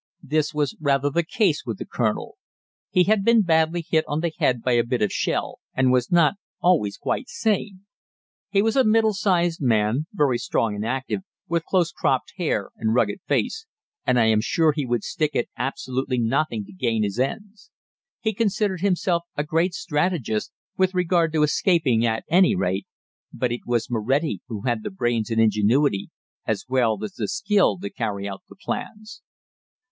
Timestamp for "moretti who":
23.91-24.61